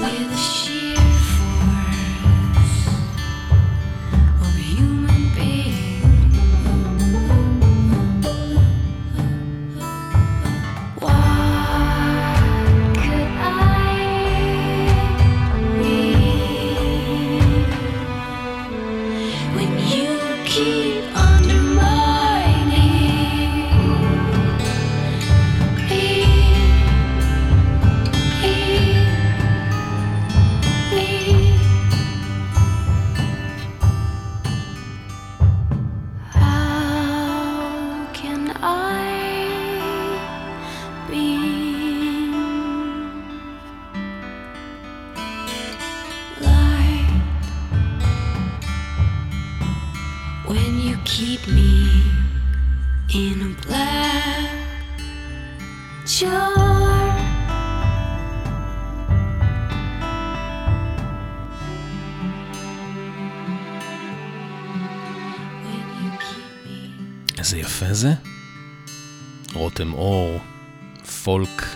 with 0.00 0.32
a 0.32 0.59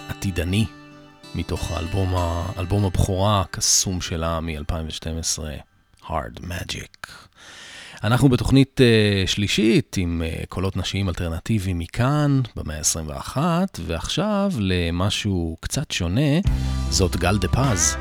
עתידני 0.08 0.64
מתוך 1.34 1.70
האלבום, 1.70 2.14
האלבום 2.16 2.84
הבכורה 2.84 3.40
הקסום 3.40 4.00
שלה 4.00 4.40
מ-2012, 4.40 5.38
Hard 6.02 6.40
Magic. 6.40 7.08
אנחנו 8.04 8.28
בתוכנית 8.28 8.80
uh, 8.80 9.28
שלישית 9.30 9.96
עם 9.98 10.22
uh, 10.24 10.46
קולות 10.46 10.76
נשיים 10.76 11.08
אלטרנטיביים 11.08 11.78
מכאן, 11.78 12.40
במאה 12.56 12.78
ה-21, 12.78 13.36
ועכשיו 13.86 14.52
למשהו 14.58 15.56
קצת 15.60 15.90
שונה, 15.90 16.40
זאת 16.90 17.16
גל 17.16 17.38
דה 17.38 17.48
פז. 17.48 17.96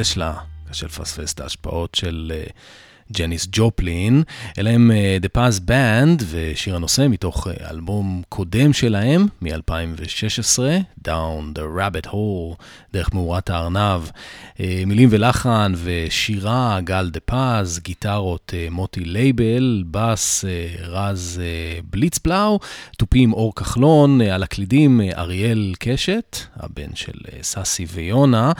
איזה 0.00 0.14
קול 0.14 0.16
יש 0.16 0.18
לה. 0.18 0.34
קשה 0.70 0.86
לפספס 0.86 1.32
את 1.32 1.40
ההשפעות 1.40 1.94
של 1.94 2.32
אה, 2.46 2.52
ג'ניס 3.12 3.48
ג'ופלין, 3.52 4.22
אלה 4.58 4.70
הם 4.70 4.90
אה, 4.90 5.24
The 5.24 5.28
Paz 5.36 5.68
Band 5.68 6.24
ושיר 6.30 6.76
הנושא 6.76 7.06
מתוך 7.10 7.46
אה, 7.46 7.70
אלבום 7.70 8.22
קודם 8.28 8.72
שלהם 8.72 9.26
מ-2016, 9.42 10.58
Down 11.08 11.58
the 11.58 11.78
Rabbit 11.78 12.06
Hole, 12.06 12.62
דרך 12.92 13.14
מאורת 13.14 13.50
הארנב. 13.50 14.02
אה, 14.06 14.60
מילים 14.86 15.08
ולחן 15.12 15.72
ושירה, 15.76 16.78
גל 16.84 17.10
דה 17.10 17.20
פז, 17.20 17.78
גיטרות 17.78 18.54
מוטי 18.70 19.04
לייבל, 19.04 19.84
בס 19.90 20.44
רז 20.82 21.40
בליצבלאו, 21.90 22.58
תופים 22.98 23.32
אור 23.32 23.54
כחלון, 23.54 24.20
על 24.20 24.42
הקלידים 24.42 25.00
אריאל 25.16 25.74
קשת, 25.78 26.36
הבן 26.56 26.94
של 26.94 27.12
ססי 27.42 27.86
ויונה, 27.88 28.52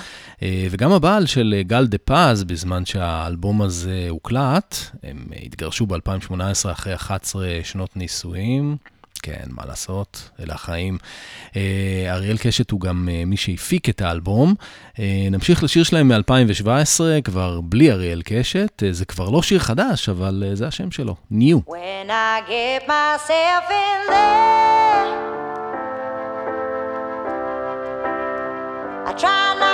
וגם 0.43 0.93
הבעל 0.93 1.27
של 1.27 1.61
גל 1.67 1.87
דה 1.87 1.99
פז, 1.99 2.45
בזמן 2.45 2.87
שהאלבום 2.87 3.63
הזה 3.63 4.07
הוקלט. 4.09 4.40
מוקלט, 4.41 4.77
הם 5.03 5.17
התגרשו 5.43 5.87
ב-2018 5.87 6.73
אחרי 6.73 6.95
11 6.95 7.49
שנות 7.63 7.97
נישואים. 7.97 8.77
כן, 9.23 9.45
מה 9.49 9.63
לעשות, 9.67 10.31
אלה 10.43 10.55
החיים. 10.55 10.99
אה, 11.57 12.07
אריאל 12.09 12.37
קשת 12.39 12.71
הוא 12.71 12.81
גם 12.81 13.09
אה, 13.13 13.25
מי 13.27 13.37
שהפיק 13.37 13.89
את 13.89 14.01
האלבום. 14.01 14.55
אה, 14.99 15.29
נמשיך 15.31 15.63
לשיר 15.63 15.85
שלהם 15.85 16.09
מ-2017, 16.09 17.01
כבר 17.25 17.61
בלי 17.61 17.93
אריאל 17.93 18.23
קשת. 18.25 18.83
זה 18.91 19.05
כבר 19.05 19.29
לא 19.29 19.43
שיר 19.43 19.59
חדש, 19.59 20.09
אבל 20.09 20.45
זה 20.55 20.67
השם 20.67 20.91
שלו, 20.91 21.17
New. 21.33 21.69
When 21.69 22.09
I 22.09 22.41
get 22.49 22.89
myself 22.89 23.65
in 23.71 24.11
there 24.11 25.31
I 29.09 29.13
try 29.23 29.55
not 29.61 29.70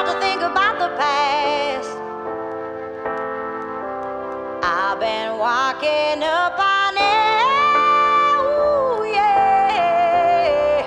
walking 5.47 6.25
up 6.25 6.59
on 6.59 6.95
it, 6.97 8.35
ooh, 8.43 9.07
yeah, 9.15 10.83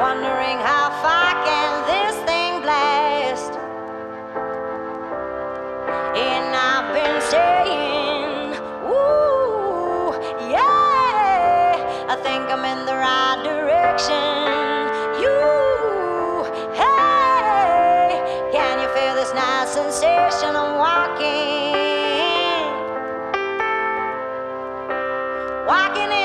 wondering 0.00 0.58
how 0.62 0.86
far 1.02 1.34
can 1.42 1.70
this 1.90 2.14
thing 2.22 2.62
blast. 2.62 3.52
And 6.14 6.54
I've 6.54 6.94
been 6.94 7.20
saying, 7.34 8.54
ooh, 8.86 10.14
yeah, 10.48 11.74
I 12.08 12.14
think 12.22 12.42
I'm 12.54 12.64
in 12.72 12.86
the 12.86 12.94
right 12.94 13.40
direction. 13.42 14.30
You, 15.22 16.46
hey, 16.78 18.22
can 18.52 18.78
you 18.78 18.88
feel 18.94 19.14
this 19.16 19.34
nice 19.34 19.70
sensation? 19.70 20.54
I'm 20.54 20.78
walking. 20.78 21.53
Walking 25.64 26.12
in 26.12 26.23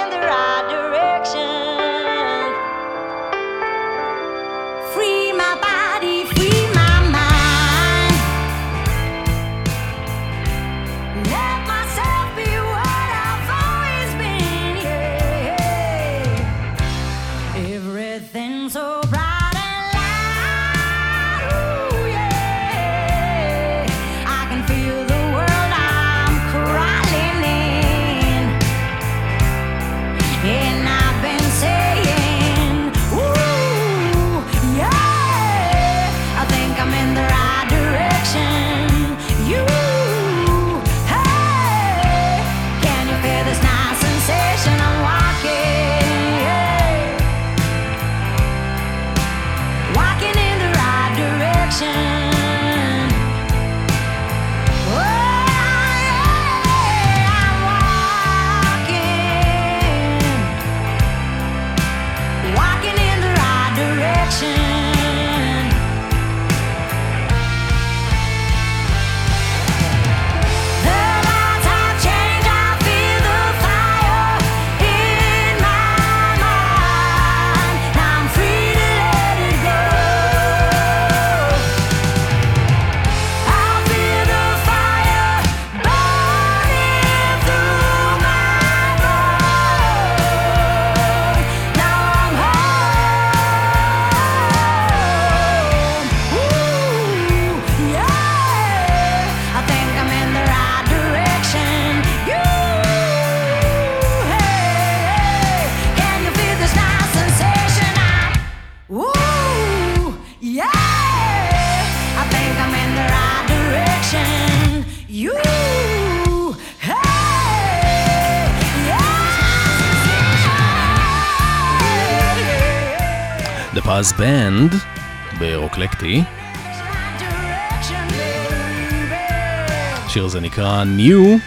השיר 130.69 130.81
הזה 130.81 130.83
נקרא 130.83 130.83
New, 130.83 131.39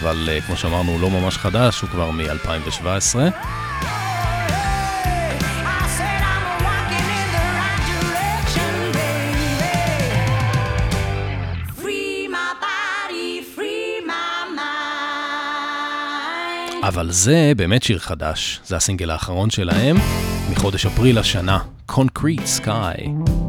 אבל 0.00 0.28
uh, 0.38 0.46
כמו 0.46 0.56
שאמרנו 0.56 0.92
הוא 0.92 1.00
לא 1.00 1.10
ממש 1.10 1.38
חדש, 1.38 1.80
הוא 1.80 1.90
כבר 1.90 2.10
מ-2017. 2.10 3.16
אבל 16.84 17.10
זה 17.10 17.52
באמת 17.56 17.82
שיר 17.82 17.98
חדש, 17.98 18.60
זה 18.64 18.76
הסינגל 18.76 19.10
האחרון 19.10 19.50
שלהם. 19.50 19.96
מחודש 20.52 20.86
אפריל 20.86 21.18
השנה, 21.18 21.58
Concrete 21.90 22.60
Sky. 22.60 23.41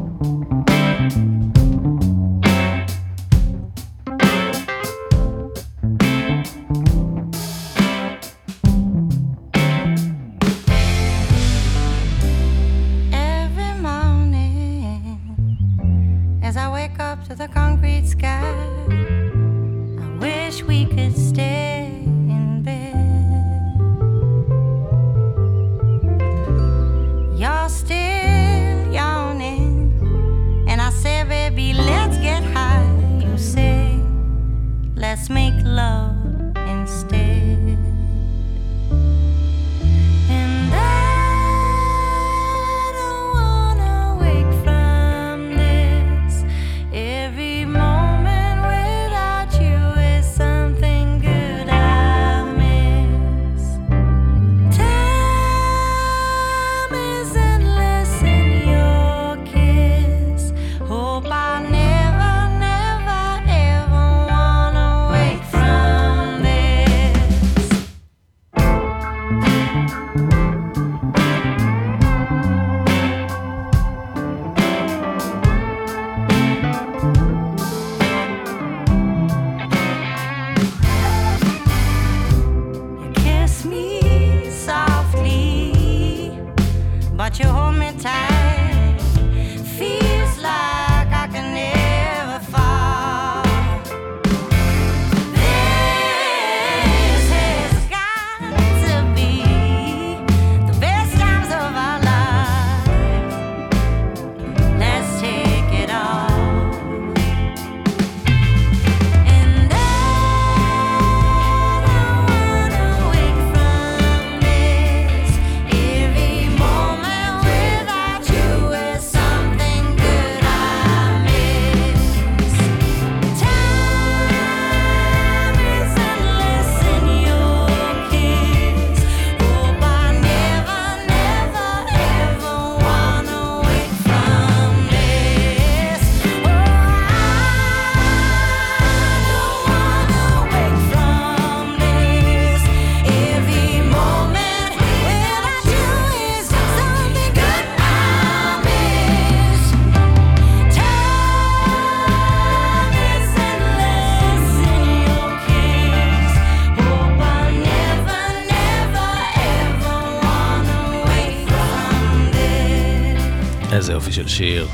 של 164.14 164.28
שיר. 164.28 164.66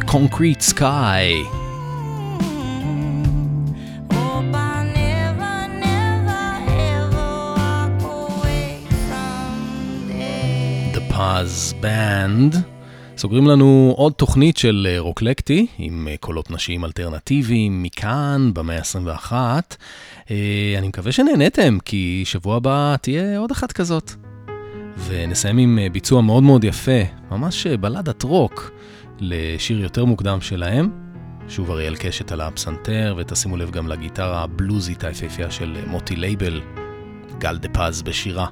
Concrete 0.00 0.72
Sky. 0.74 1.46
פאז 11.08 11.74
בנד. 11.80 12.56
סוגרים 13.16 13.46
לנו 13.46 13.94
עוד 13.96 14.12
תוכנית 14.12 14.56
של 14.56 14.86
אה, 14.90 15.00
רוקלקטי, 15.00 15.66
עם 15.78 16.08
אה, 16.10 16.16
קולות 16.20 16.50
נשיים 16.50 16.84
אלטרנטיביים 16.84 17.82
מכאן, 17.82 18.50
במאה 18.54 18.78
ה-21. 18.78 19.32
אה, 20.30 20.74
אני 20.78 20.88
מקווה 20.88 21.12
שנהניתם, 21.12 21.78
כי 21.84 22.22
שבוע 22.26 22.56
הבא 22.56 22.96
תהיה 23.00 23.38
עוד 23.38 23.50
אחת 23.50 23.72
כזאת. 23.72 24.25
ונסיים 24.96 25.58
עם 25.58 25.78
ביצוע 25.92 26.22
מאוד 26.22 26.42
מאוד 26.42 26.64
יפה, 26.64 27.00
ממש 27.30 27.66
בלדת 27.66 28.22
רוק, 28.22 28.70
לשיר 29.18 29.80
יותר 29.80 30.04
מוקדם 30.04 30.40
שלהם. 30.40 30.90
שוב 31.48 31.70
אריאל 31.70 31.96
קשת 31.96 32.32
על 32.32 32.40
הפסנתר, 32.40 33.14
ותשימו 33.18 33.56
לב 33.56 33.70
גם 33.70 33.88
לגיטרה 33.88 34.42
הבלוזית 34.42 35.04
היפהפייה 35.04 35.50
של 35.50 35.76
מוטי 35.86 36.16
לייבל, 36.16 36.60
גל 37.38 37.58
דה 37.58 37.68
פז 37.68 38.02
בשירה. 38.02 38.46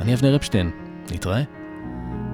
אני 0.00 0.14
אבנר 0.14 0.36
אפשטיין, 0.36 0.70
נתראה. 1.12 1.42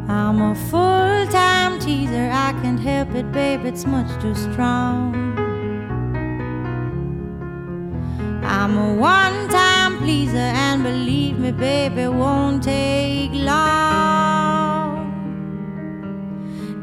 I'm 0.06 0.38
a 0.40 0.54
full-time 0.70 1.78
teaser, 1.80 2.28
I 2.30 2.52
can't 2.60 2.80
help 2.80 3.14
it, 3.14 3.32
babe, 3.32 3.64
it's 3.64 3.86
much 3.86 4.10
too 4.22 4.34
strong. 4.34 5.43
I'm 8.44 8.76
a 8.76 8.94
one-time 8.94 9.98
pleaser, 9.98 10.36
and 10.36 10.82
believe 10.82 11.38
me, 11.38 11.50
baby, 11.50 12.08
won't 12.08 12.62
take 12.62 13.32
long. 13.32 15.12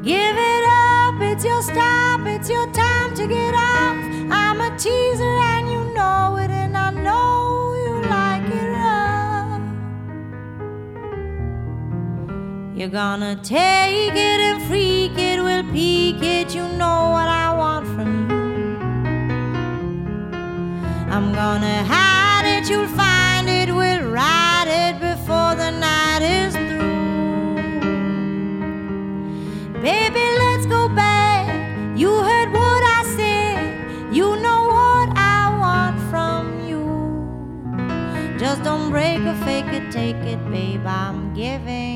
Give 0.04 0.36
it 0.36 0.66
up, 0.66 1.22
it's 1.22 1.46
your 1.46 1.62
stop, 1.62 2.26
it's 2.26 2.50
your 2.50 2.66
time 2.74 3.14
to 3.14 3.28
get 3.28 3.54
off. 3.54 3.96
I'm 4.32 4.60
a 4.60 4.76
teaser, 4.76 5.24
and 5.24 5.70
you 5.70 5.94
know 5.94 6.38
it, 6.38 6.50
and 6.50 6.76
I 6.76 6.90
know 6.90 7.76
you 7.86 8.02
like 8.10 8.44
it 8.50 8.68
rough. 8.78 9.62
You're 12.76 12.90
gonna 12.90 13.36
take 13.44 14.16
it 14.16 14.40
and 14.50 14.62
freak 14.64 15.16
it, 15.16 15.40
we'll 15.44 15.64
peak 15.72 16.24
it, 16.24 16.56
you 16.56 16.64
know 16.64 17.12
what 17.12 17.28
I 17.28 17.54
want 17.56 17.86
from 17.86 18.30
you. 18.30 18.31
I'm 21.22 21.34
gonna 21.34 21.84
hide 21.84 22.48
it, 22.48 22.68
you'll 22.68 22.88
find 22.88 23.48
it, 23.48 23.70
we'll 23.70 24.10
ride 24.10 24.66
it 24.68 25.00
before 25.00 25.54
the 25.54 25.70
night 25.70 26.24
is 26.24 26.56
through. 26.56 27.62
Baby, 29.84 30.26
let's 30.40 30.66
go 30.66 30.90
back. 30.90 31.46
You 31.96 32.10
heard 32.10 32.52
what 32.52 32.84
I 32.98 33.04
said, 33.16 34.12
you 34.12 34.36
know 34.38 34.62
what 34.76 35.16
I 35.16 35.56
want 35.64 36.00
from 36.10 36.68
you. 36.68 36.84
Just 38.40 38.64
don't 38.64 38.90
break 38.90 39.20
or 39.20 39.36
fake 39.46 39.68
it, 39.68 39.92
take 39.92 40.24
it, 40.34 40.40
babe. 40.50 40.88
I'm 40.88 41.36
giving 41.36 41.91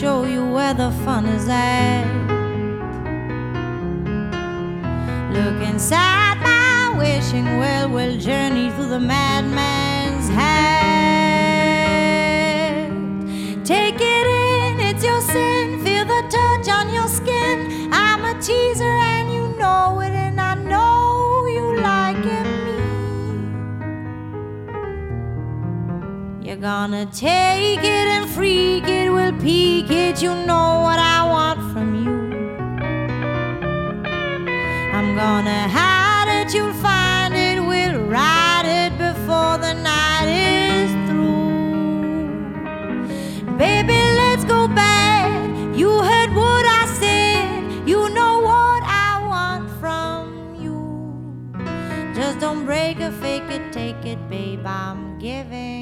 show 0.00 0.24
you 0.24 0.46
where 0.46 0.72
the 0.72 0.90
fun 1.04 1.26
is 1.26 1.46
at. 1.46 2.06
Look 5.34 5.60
inside 5.68 6.38
my 6.40 6.94
wishing 6.96 7.44
well, 7.58 7.90
we'll 7.90 8.16
journey 8.18 8.70
through 8.70 8.88
the 8.88 8.98
madman's 8.98 10.30
head. 10.30 10.70
Take 13.62 14.00
it 14.00 14.26
in, 14.26 14.80
it's 14.80 15.04
your 15.04 15.20
sin, 15.20 15.84
feel 15.84 16.06
the 16.06 16.22
touch 16.30 16.66
on 16.70 16.94
your 16.94 17.08
skin. 17.08 17.90
I'm 17.92 18.24
a 18.24 18.40
teaser 18.40 18.99
gonna 26.60 27.06
take 27.06 27.78
it 27.78 27.86
and 27.86 28.28
freak 28.28 28.84
it, 28.86 29.10
we'll 29.10 29.32
peak 29.40 29.90
it. 29.90 30.20
You 30.20 30.34
know 30.34 30.80
what 30.82 30.98
I 30.98 31.26
want 31.26 31.72
from 31.72 31.94
you. 32.04 32.10
I'm 34.92 35.16
gonna 35.16 35.68
hide 35.68 36.28
it, 36.28 36.52
you'll 36.52 36.74
find 36.74 37.34
it, 37.34 37.60
we'll 37.60 38.02
ride 38.02 38.66
it 38.66 38.92
before 38.98 39.56
the 39.56 39.72
night 39.72 40.28
is 40.28 40.90
through. 41.08 41.48
Baby, 43.56 43.98
let's 44.20 44.44
go 44.44 44.68
back. 44.68 45.30
You 45.74 46.02
heard 46.02 46.34
what 46.34 46.66
I 46.66 46.84
said, 47.00 47.88
you 47.88 48.10
know 48.10 48.40
what 48.40 48.82
I 48.84 49.24
want 49.26 49.70
from 49.80 50.56
you. 50.60 50.76
Just 52.14 52.38
don't 52.38 52.66
break 52.66 53.00
it, 53.00 53.12
fake 53.12 53.48
it, 53.48 53.72
take 53.72 54.04
it, 54.04 54.28
babe. 54.28 54.66
I'm 54.66 55.18
giving 55.18 55.79